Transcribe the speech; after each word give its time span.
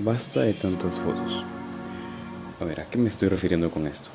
Basta 0.00 0.40
de 0.40 0.52
tantas 0.54 0.98
fotos. 0.98 1.44
A 2.58 2.64
ver, 2.64 2.80
¿a 2.80 2.90
qué 2.90 2.98
me 2.98 3.08
estoy 3.08 3.28
refiriendo 3.28 3.70
con 3.70 3.86
esto? 3.86 4.10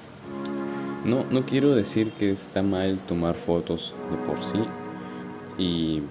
No, 1.05 1.23
no 1.31 1.45
quiero 1.45 1.73
decir 1.73 2.11
que 2.11 2.31
está 2.31 2.61
mal 2.61 2.99
tomar 3.07 3.35
fotos 3.35 3.95
de 4.11 4.17
por 4.17 4.43
sí. 4.43 4.59
Y 5.57 6.01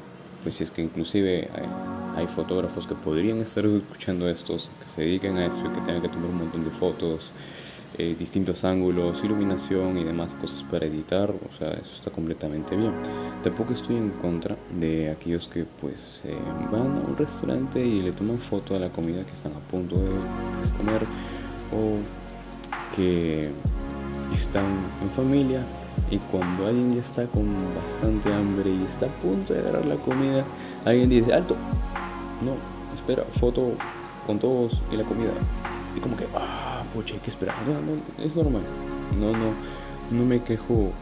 pues 0.42 0.62
es 0.62 0.70
que 0.70 0.80
inclusive 0.80 1.50
hay, 2.16 2.26
fotógrafos 2.28 2.86
que 2.86 2.94
podrían 2.94 3.40
estar 3.42 3.66
escuchando 3.66 4.26
estos, 4.30 4.70
que 4.80 4.94
se 4.94 5.02
dediquen 5.02 5.36
a 5.36 5.44
eso 5.44 5.60
y 5.66 5.68
que 5.68 5.80
tengan 5.82 6.00
que 6.00 6.08
tomar 6.08 6.30
un 6.30 6.38
montón 6.38 6.64
de 6.64 6.70
fotos, 6.70 7.30
eh, 7.96 8.14
distintos 8.18 8.64
ángulos, 8.64 9.24
iluminación 9.24 9.96
y 9.98 10.04
demás 10.04 10.34
cosas 10.34 10.62
para 10.62 10.86
editar, 10.86 11.30
o 11.30 11.58
sea, 11.58 11.72
eso 11.72 11.94
está 11.94 12.10
completamente 12.10 12.76
bien. 12.76 12.92
Tampoco 13.42 13.72
estoy 13.72 13.96
en 13.96 14.10
contra 14.10 14.56
de 14.74 15.10
aquellos 15.10 15.48
que 15.48 15.64
pues 15.80 16.20
eh, 16.24 16.36
van 16.70 16.98
a 16.98 17.00
un 17.08 17.16
restaurante 17.16 17.84
y 17.84 18.02
le 18.02 18.12
toman 18.12 18.38
foto 18.38 18.76
a 18.76 18.78
la 18.78 18.90
comida 18.90 19.24
que 19.24 19.32
están 19.32 19.52
a 19.52 19.60
punto 19.60 19.96
de 19.96 20.10
pues, 20.58 20.70
comer 20.76 21.02
o 21.72 21.98
que 22.94 23.50
están 24.32 24.66
en 25.02 25.10
familia 25.10 25.62
y 26.10 26.18
cuando 26.18 26.66
alguien 26.66 26.94
ya 26.94 27.00
está 27.00 27.26
con 27.26 27.46
bastante 27.74 28.32
hambre 28.32 28.70
y 28.70 28.84
está 28.84 29.06
a 29.06 29.20
punto 29.20 29.54
de 29.54 29.60
agarrar 29.60 29.86
la 29.86 29.96
comida, 29.96 30.44
alguien 30.84 31.08
dice, 31.08 31.32
alto, 31.34 31.56
no, 32.42 32.54
espera, 32.94 33.24
foto 33.38 33.72
con 34.26 34.38
todos 34.38 34.80
y 34.92 34.96
la 34.96 35.04
comida. 35.04 35.32
Y 35.96 36.00
como 36.00 36.16
que, 36.16 36.26
ah, 36.34 36.67
hay 37.00 37.20
que 37.20 37.30
esperar. 37.30 37.54
No, 37.66 38.22
es 38.22 38.36
normal. 38.36 38.62
No, 39.18 39.32
no, 39.32 39.52
no 40.10 40.24
me 40.24 40.42
quejo, 40.42 40.92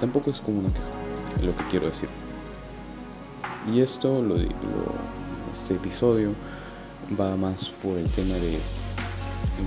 tampoco 0.00 0.30
es 0.30 0.40
como 0.40 0.60
una 0.60 0.68
queja, 0.68 1.46
lo 1.46 1.56
que 1.56 1.64
quiero 1.68 1.86
decir. 1.86 2.08
Y 3.72 3.80
esto, 3.80 4.22
lo, 4.22 4.36
lo 4.36 4.44
este 5.52 5.74
episodio 5.74 6.32
va 7.18 7.36
más 7.36 7.70
por 7.82 7.96
el 7.96 8.08
tema 8.10 8.34
de, 8.34 8.58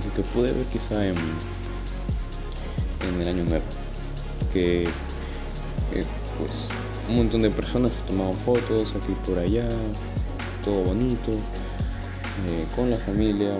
lo 0.04 0.14
que 0.14 0.22
pude 0.34 0.52
ver 0.52 0.66
quizá 0.66 1.06
en, 1.06 1.16
en 3.08 3.20
el 3.20 3.28
año 3.28 3.44
nuevo 3.44 3.64
que 4.52 4.84
eh, 4.84 6.04
pues 6.38 6.66
un 7.08 7.16
montón 7.16 7.42
de 7.42 7.50
personas 7.50 7.94
se 7.94 8.02
tomaban 8.02 8.34
fotos 8.34 8.94
aquí 8.94 9.14
por 9.26 9.38
allá, 9.38 9.68
todo 10.64 10.84
bonito, 10.84 11.32
eh, 11.32 12.66
con 12.76 12.90
la 12.90 12.96
familia, 12.96 13.54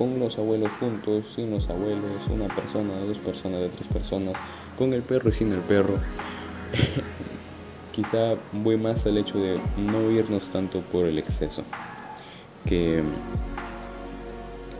con 0.00 0.18
los 0.18 0.38
abuelos 0.38 0.70
juntos, 0.80 1.26
sin 1.36 1.50
los 1.50 1.68
abuelos, 1.68 2.26
una 2.30 2.48
persona, 2.54 2.94
dos 3.06 3.18
personas, 3.18 3.60
de 3.60 3.68
tres 3.68 3.86
personas, 3.86 4.32
con 4.78 4.94
el 4.94 5.02
perro 5.02 5.28
y 5.28 5.32
sin 5.34 5.52
el 5.52 5.58
perro. 5.58 5.98
Quizá 7.92 8.36
voy 8.50 8.78
más 8.78 9.04
al 9.04 9.18
hecho 9.18 9.38
de 9.38 9.60
no 9.76 10.10
irnos 10.10 10.48
tanto 10.48 10.80
por 10.80 11.04
el 11.04 11.18
exceso, 11.18 11.64
que 12.64 13.02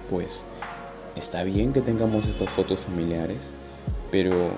pues 0.09 0.47
está 1.17 1.43
bien 1.43 1.75
que 1.75 1.83
tengamos 1.83 2.25
estas 2.25 2.49
fotos 2.49 2.81
familiares, 2.81 3.43
pero 4.11 4.53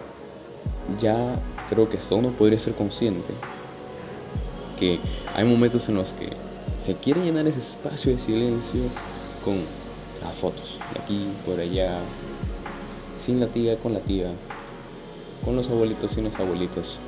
ya 1.00 1.40
creo 1.70 1.88
que 1.88 1.98
hasta 1.98 2.14
uno 2.14 2.28
podría 2.28 2.60
ser 2.60 2.74
consciente 2.74 3.32
que 4.78 5.00
hay 5.34 5.44
momentos 5.44 5.88
en 5.88 5.96
los 5.96 6.12
que 6.12 6.28
se 6.78 6.94
quiere 6.94 7.24
llenar 7.24 7.48
ese 7.48 7.58
espacio 7.58 8.12
de 8.12 8.20
silencio 8.20 8.82
con 9.44 9.81
las 10.22 10.36
fotos, 10.36 10.78
aquí, 11.02 11.28
por 11.44 11.60
allá, 11.60 11.98
sin 13.18 13.40
la 13.40 13.46
tía, 13.46 13.78
con 13.78 13.92
la 13.92 14.00
tía, 14.00 14.30
con 15.44 15.56
los 15.56 15.68
abuelitos, 15.68 16.12
sin 16.12 16.24
los 16.24 16.34
abuelitos, 16.36 16.98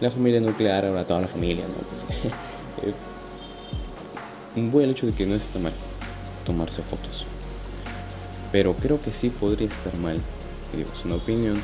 la 0.00 0.10
familia 0.10 0.40
nuclear, 0.40 0.84
ahora 0.84 1.06
toda 1.06 1.20
la 1.20 1.28
familia, 1.28 1.64
¿no? 1.66 1.74
Pues, 1.74 2.24
eh, 2.88 2.94
un 4.56 4.70
buen 4.70 4.90
hecho 4.90 5.06
de 5.06 5.12
que 5.12 5.26
no 5.26 5.34
está 5.34 5.58
mal 5.58 5.72
tomarse 6.44 6.82
fotos, 6.82 7.24
pero 8.50 8.74
creo 8.74 9.00
que 9.00 9.12
sí 9.12 9.30
podría 9.30 9.68
estar 9.68 9.94
mal 9.96 10.20
digo, 10.76 10.90
es 10.96 11.04
una 11.04 11.16
opinión, 11.16 11.60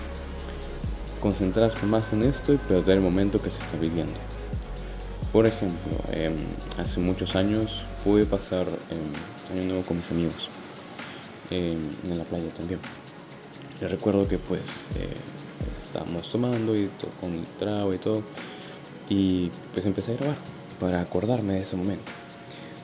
concentrarse 1.20 1.86
más 1.86 2.12
en 2.12 2.22
esto 2.22 2.52
y 2.52 2.56
perder 2.56 2.96
el 2.96 3.02
momento 3.02 3.40
que 3.40 3.50
se 3.50 3.60
está 3.60 3.76
viviendo. 3.76 4.14
Por 5.32 5.46
ejemplo, 5.46 5.92
em, 6.12 6.36
hace 6.78 7.00
muchos 7.00 7.36
años 7.36 7.84
pude 8.04 8.24
pasar 8.24 8.66
em, 8.66 9.56
año 9.56 9.68
nuevo 9.68 9.82
con 9.82 9.98
mis 9.98 10.10
amigos 10.10 10.48
em, 11.50 11.90
en 12.10 12.18
la 12.18 12.24
playa 12.24 12.48
también. 12.50 12.80
Recuerdo 13.80 14.26
que 14.26 14.38
pues 14.38 14.62
eh, 14.98 15.08
estábamos 15.84 16.28
tomando 16.30 16.76
y 16.76 16.88
con 17.20 17.32
el 17.34 17.44
trago 17.58 17.92
y 17.92 17.98
todo 17.98 18.22
y 19.08 19.50
pues 19.72 19.86
empecé 19.86 20.12
a 20.12 20.16
grabar 20.16 20.36
para 20.80 21.00
acordarme 21.00 21.54
de 21.54 21.60
ese 21.60 21.76
momento. 21.76 22.12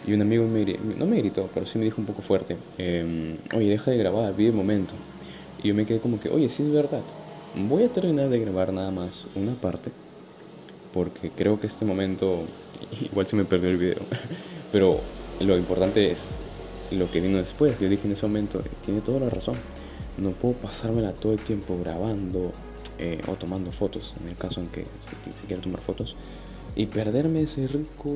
Y 0.07 0.13
un 0.13 0.23
amigo 0.23 0.45
me, 0.47 0.65
no 0.99 1.07
me 1.07 1.17
gritó, 1.19 1.49
pero 1.55 1.65
sí 1.65 1.79
me 1.79 1.85
dijo 1.85 2.01
un 2.01 2.07
poco 2.07 2.23
fuerte, 2.23 2.57
oye, 2.79 3.69
deja 3.69 3.91
de 3.91 3.99
grabar, 3.99 4.35
vive 4.35 4.51
el 4.51 4.57
momento. 4.57 4.95
Y 5.63 5.69
yo 5.69 5.75
me 5.75 5.87
quedé 5.87 6.01
como 6.01 6.19
que, 6.19 6.29
oye, 6.29 6.49
sí 6.49 6.65
es 6.65 6.73
verdad. 6.73 7.03
Voy 7.55 7.85
a 7.85 7.89
terminar 7.89 8.29
de 8.29 8.39
grabar 8.41 8.73
nada 8.73 8.91
más 8.91 9.27
una 9.37 9.53
parte. 9.55 9.93
Porque 10.93 11.31
creo 11.31 11.61
que 11.61 11.67
este 11.67 11.85
momento, 11.85 12.43
igual 13.01 13.27
se 13.27 13.37
me 13.37 13.45
perdió 13.45 13.71
el 13.71 13.77
video. 13.77 14.03
Pero 14.73 15.01
lo 15.41 15.57
importante 15.57 16.11
es 16.11 16.33
lo 16.93 17.11
que 17.11 17.21
vino 17.21 17.39
después. 17.39 17.81
Yo 17.81 17.89
dije 17.89 18.07
en 18.07 18.13
ese 18.13 18.27
momento, 18.27 18.63
tiene 18.85 19.01
toda 19.01 19.21
la 19.21 19.31
razón. 19.31 19.57
No 20.19 20.31
puedo 20.31 20.55
pasármela 20.55 21.13
todo 21.13 21.33
el 21.33 21.41
tiempo 21.41 21.79
grabando 21.79 22.53
eh, 22.99 23.21
o 23.29 23.33
tomando 23.35 23.73
fotos, 23.73 24.15
en 24.23 24.29
el 24.29 24.37
caso 24.37 24.61
en 24.61 24.69
que 24.69 24.83
se, 24.83 25.33
se 25.37 25.47
quiera 25.47 25.63
tomar 25.63 25.81
fotos, 25.81 26.17
y 26.77 26.87
perderme 26.87 27.43
ese 27.43 27.67
rico 27.67 28.15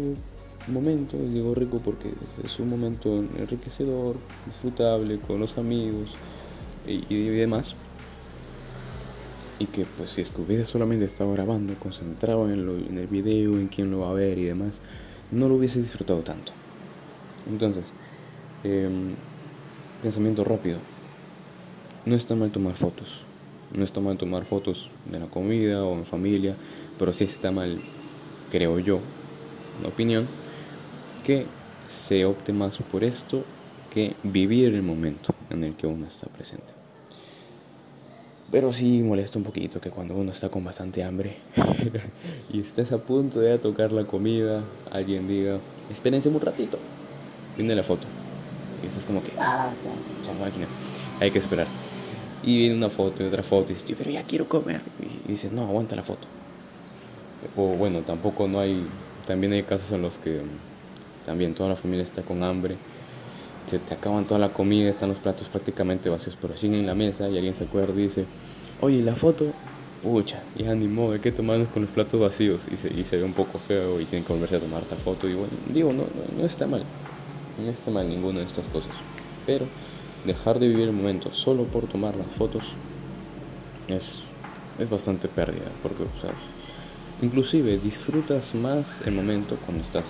momento. 0.69 1.17
Y 1.17 1.29
digo 1.29 1.55
rico 1.55 1.81
porque 1.85 2.13
es 2.43 2.59
un 2.59 2.69
momento 2.69 3.17
enriquecedor, 3.17 4.17
disfrutable, 4.47 5.19
con 5.19 5.41
los 5.41 5.59
amigos 5.59 6.11
y, 6.87 7.29
demás. 7.29 7.75
Y 9.59 9.67
que 9.67 9.87
pues 9.97 10.11
si 10.11 10.21
es 10.21 10.31
que 10.31 10.43
hubiese 10.43 10.65
solamente 10.65 11.05
estado 11.05 11.33
grabando, 11.33 11.75
concentrado 11.79 12.51
en, 12.51 12.67
lo, 12.67 12.77
en 12.77 12.99
el 12.99 13.07
video, 13.07 13.59
en 13.59 13.69
quién 13.69 13.91
lo 13.91 14.01
va 14.01 14.11
a 14.11 14.15
ver 14.15 14.39
y 14.39 14.45
demás, 14.45 14.83
no 15.31 15.49
lo 15.49 15.55
hubiese 15.55 15.81
disfrutado 15.81 16.21
tanto. 16.21 16.53
Entonces, 17.49 17.95
em, 18.67 19.15
pensamiento 20.03 20.45
rápido. 20.45 20.79
No 22.05 22.15
está 22.15 22.35
mal 22.35 22.51
tomar 22.51 22.75
fotos. 22.75 23.25
No 23.73 23.85
está 23.85 24.01
mal 24.01 24.17
tomar 24.17 24.45
fotos 24.45 24.91
de 25.11 25.19
la 25.19 25.27
comida 25.27 25.85
o 25.85 25.95
en 25.95 26.07
familia, 26.07 26.55
pero 26.99 27.13
sí 27.13 27.25
está 27.25 27.51
mal, 27.51 27.81
creo 28.51 28.79
yo, 28.79 29.01
una 29.81 29.89
opinión, 29.89 30.27
que 31.25 31.47
se 31.89 32.25
opte 32.25 32.53
más 32.53 32.79
por 32.79 33.03
esto 33.05 33.45
que 33.93 34.15
vivir 34.23 34.75
el 34.75 34.83
momento 34.83 35.35
en 35.51 35.65
el 35.65 35.75
que 35.75 35.87
uno 35.87 36.07
está 36.07 36.29
presente. 36.29 36.73
Pero 38.51 38.73
sí 38.73 39.03
molesta 39.03 39.39
un 39.39 39.45
poquito 39.45 39.81
que 39.81 39.91
cuando 39.91 40.15
uno 40.15 40.31
está 40.31 40.49
con 40.49 40.63
bastante 40.63 41.03
hambre 41.03 41.37
y 42.53 42.61
estás 42.61 42.93
a 42.93 42.99
punto 42.99 43.41
de 43.41 43.59
tocar 43.59 43.91
la 43.91 44.05
comida, 44.05 44.63
alguien 44.93 45.27
diga, 45.27 45.59
espérense 45.91 46.29
un 46.29 46.41
ratito, 46.41 46.79
viene 47.57 47.75
la 47.75 47.83
foto. 47.83 48.07
Y 48.87 48.89
estás 48.89 49.05
como 49.05 49.23
que, 49.23 49.33
ah, 49.39 49.71
ya, 50.25 50.33
máquina, 50.35 50.67
hay 51.21 51.31
que 51.31 51.39
esperar. 51.39 51.67
Y 52.43 52.59
viene 52.59 52.77
una 52.77 52.91
foto 52.91 53.23
y 53.23 53.27
otra 53.27 53.43
foto 53.43 53.73
y 53.73 53.75
dices, 53.75 53.95
pero 53.99 54.11
ya 54.11 54.23
quiero 54.23 54.49
comer. 54.49 54.81
Y 55.27 55.33
dices, 55.33 55.53
no, 55.53 55.63
aguanta 55.63 55.97
la 55.97 56.03
foto. 56.03 56.27
O 57.57 57.75
bueno, 57.75 58.01
tampoco 58.01 58.49
no 58.49 58.61
hay, 58.61 58.87
también 59.27 59.53
hay 59.53 59.63
casos 59.63 59.91
en 59.93 60.03
los 60.03 60.19
que 60.19 60.41
también 61.25 61.55
toda 61.55 61.71
la 61.71 61.77
familia 61.77 62.05
está 62.05 62.23
con 62.23 62.43
hambre 62.43 62.77
se 63.67 63.79
te 63.79 63.95
acaban 63.95 64.25
toda 64.25 64.39
la 64.41 64.51
comida, 64.51 64.89
están 64.89 65.09
los 65.09 65.19
platos 65.19 65.49
prácticamente 65.49 66.09
vacíos, 66.09 66.39
pero 66.41 66.57
siguen 66.57 66.81
en 66.81 66.87
la 66.87 66.95
mesa 66.95 67.29
y 67.29 67.37
alguien 67.37 67.55
se 67.55 67.65
acuerda 67.65 67.93
y 67.95 68.05
dice, 68.05 68.25
oye, 68.81 69.03
la 69.03 69.15
foto, 69.15 69.47
pucha, 70.03 70.41
ya 70.57 70.75
ni 70.75 70.87
modo, 70.87 71.13
hay 71.13 71.21
que 71.21 71.33
tomarnos 71.33 71.69
con 71.69 71.83
los 71.83 71.91
platos 71.91 72.21
vacíos 72.21 72.67
y 72.71 72.77
se, 72.77 72.93
y 72.93 73.05
se 73.05 73.17
ve 73.17 73.25
un 73.25 73.33
poco 73.33 73.59
feo 73.59 74.01
y 74.01 74.05
tienen 74.05 74.25
que 74.25 74.33
volverse 74.33 74.57
a 74.57 74.61
tomar 74.61 74.83
esta 74.83 74.97
foto 74.97 75.29
y 75.29 75.35
bueno, 75.35 75.53
digo, 75.73 75.93
no, 75.93 76.05
no, 76.39 76.45
está 76.45 76.67
mal, 76.67 76.85
no 77.59 77.71
está 77.71 77.91
mal 77.91 78.09
ninguna 78.09 78.41
de 78.41 78.47
estas 78.47 78.67
cosas, 78.69 78.93
pero 79.47 79.67
dejar 80.25 80.59
de 80.59 80.69
vivir 80.69 80.89
el 80.89 80.93
momento 80.93 81.33
solo 81.33 81.65
por 81.65 81.87
tomar 81.87 82.17
las 82.17 82.27
fotos 82.29 82.65
es, 83.89 84.21
es 84.79 84.91
bastante 84.91 85.29
pérdida, 85.29 85.71
porque, 85.83 86.05
inclusive 87.23 87.79
disfrutas 87.79 88.55
más 88.55 89.01
el 89.07 89.15
momento 89.15 89.57
cuando 89.65 89.83
estás 89.83 90.05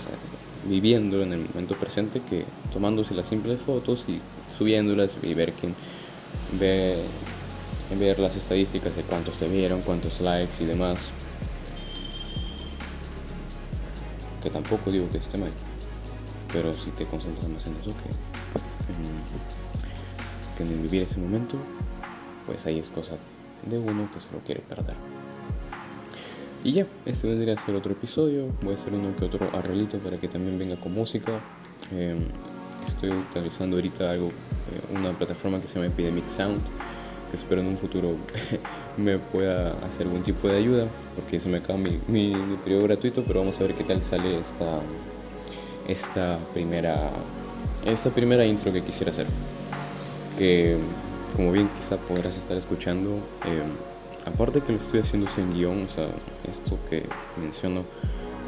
viviendo 0.64 1.22
en 1.22 1.32
el 1.32 1.48
momento 1.48 1.78
presente 1.78 2.20
que 2.20 2.44
tomándose 2.72 3.14
las 3.14 3.28
simples 3.28 3.60
fotos 3.60 4.06
y 4.08 4.20
subiéndolas 4.56 5.16
y 5.22 5.34
ver 5.34 5.52
quién 5.52 5.74
ve 6.58 6.96
ver 7.94 8.18
las 8.18 8.34
estadísticas 8.34 8.96
de 8.96 9.02
cuántos 9.02 9.38
te 9.38 9.48
vieron, 9.48 9.80
cuántos 9.82 10.20
likes 10.20 10.54
y 10.60 10.66
demás. 10.66 10.98
Que 14.42 14.50
tampoco 14.50 14.90
digo 14.90 15.08
que 15.10 15.18
esté 15.18 15.38
mal, 15.38 15.52
pero 16.56 16.72
si 16.72 16.90
te 16.92 17.04
concentras 17.04 17.46
en 17.46 17.52
eso 17.52 17.90
que, 17.90 18.08
pues, 18.52 18.64
en, 20.70 20.82
vivir 20.82 21.02
ese 21.02 21.18
momento, 21.18 21.58
pues 22.46 22.64
ahí 22.64 22.78
es 22.78 22.88
cosa 22.88 23.16
de 23.68 23.78
uno 23.78 24.08
que 24.10 24.20
se 24.20 24.32
lo 24.32 24.38
quiere 24.38 24.62
perder. 24.62 24.96
Y 26.64 26.72
ya, 26.72 26.86
este 27.04 27.28
vendría 27.28 27.52
a 27.54 27.58
ser 27.58 27.74
otro 27.74 27.92
episodio. 27.92 28.46
Voy 28.62 28.72
a 28.72 28.74
hacer 28.76 28.94
uno 28.94 29.14
que 29.16 29.26
otro 29.26 29.50
arreglito 29.52 29.98
para 29.98 30.18
que 30.18 30.28
también 30.28 30.58
venga 30.58 30.80
con 30.80 30.94
música. 30.94 31.40
Em, 31.92 32.28
estoy 32.88 33.10
utilizando 33.10 33.76
ahorita 33.76 34.10
algo, 34.10 34.28
eh, 34.28 34.96
una 34.98 35.10
plataforma 35.10 35.60
que 35.60 35.68
se 35.68 35.74
llama 35.74 35.88
Epidemic 35.88 36.26
Sound, 36.28 36.62
que 37.30 37.36
espero 37.36 37.60
en 37.60 37.66
un 37.66 37.76
futuro 37.76 38.14
me 38.96 39.18
pueda 39.18 39.72
hacer 39.84 40.06
algún 40.06 40.22
tipo 40.22 40.48
de 40.48 40.56
ayuda, 40.56 40.86
porque 41.16 41.38
se 41.38 41.50
me 41.50 41.58
acaba 41.58 41.78
mi, 41.78 42.32
periodo 42.64 42.84
gratuito, 42.84 43.22
pero 43.24 43.40
vamos 43.40 43.60
a 43.60 43.64
ver 43.64 43.74
qué 43.74 43.84
tal 43.84 44.00
sale 44.02 44.38
esta, 44.40 44.80
esta, 45.88 46.38
primera, 46.52 47.10
esta 47.84 48.10
primera 48.10 48.44
intro 48.44 48.72
que 48.72 48.82
quisiera 48.82 49.10
hacer. 49.10 49.26
Que, 50.38 50.76
como 51.34 51.52
bien 51.52 51.68
quizá 51.76 51.96
podrás 51.96 52.36
estar 52.36 52.56
escuchando, 52.56 53.20
eh, 53.44 53.62
aparte 54.24 54.60
que 54.60 54.72
lo 54.72 54.78
estoy 54.78 55.00
haciendo 55.00 55.28
sin 55.28 55.52
guion, 55.52 55.84
o 55.84 55.88
sea, 55.88 56.08
esto 56.48 56.78
que 56.90 57.06
menciono, 57.40 57.84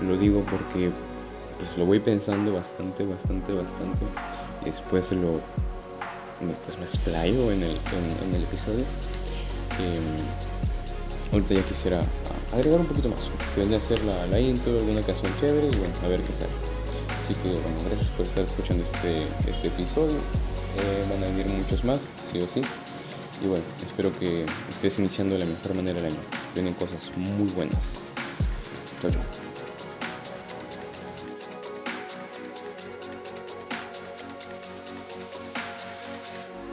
lo 0.02 0.16
digo 0.16 0.44
porque 0.50 0.90
pues 1.58 1.76
lo 1.76 1.86
voy 1.86 2.00
pensando 2.00 2.52
bastante, 2.52 3.04
bastante, 3.04 3.52
bastante. 3.52 4.04
Y 4.62 4.66
después 4.66 5.10
lo 5.12 5.40
pues 6.38 6.78
me 6.78 6.84
explayo 6.84 7.50
en 7.50 7.62
el, 7.62 7.70
en, 7.70 8.34
el 8.34 8.42
episodio. 8.44 8.84
Em, 9.80 11.32
ahorita 11.32 11.54
ya 11.54 11.62
quisiera 11.62 12.02
agregar 12.52 12.80
un 12.80 12.86
poquito 12.86 13.08
más, 13.08 13.28
que 13.54 13.60
vendría 13.60 13.78
a 13.78 14.04
la, 14.04 14.26
la, 14.26 14.40
intro, 14.40 14.78
alguna 14.78 15.02
canción 15.02 15.32
chévere 15.40 15.66
y 15.66 15.76
bueno, 15.78 15.94
a 16.04 16.08
ver 16.08 16.20
qué 16.22 16.32
sale. 16.32 16.77
Así 17.28 17.34
que 17.42 17.50
bueno, 17.50 17.76
gracias 17.84 18.08
por 18.08 18.24
estar 18.24 18.42
escuchando 18.42 18.84
este, 18.84 19.18
este 19.50 19.68
episodio. 19.68 20.16
Eh, 20.16 21.04
van 21.10 21.22
a 21.22 21.26
venir 21.26 21.46
muchos 21.48 21.84
más, 21.84 22.00
sí 22.32 22.40
o 22.40 22.48
sí. 22.48 22.62
Y 23.44 23.48
bueno, 23.48 23.64
espero 23.84 24.10
que 24.18 24.46
estés 24.70 24.98
iniciando 24.98 25.34
de 25.34 25.40
la 25.40 25.44
mejor 25.44 25.74
manera 25.74 25.98
el 25.98 26.06
año. 26.06 26.20
Se 26.46 26.54
vienen 26.54 26.72
cosas 26.72 27.10
muy 27.16 27.50
buenas. 27.50 28.00
Chao, 29.02 29.10
chao. 29.10 29.47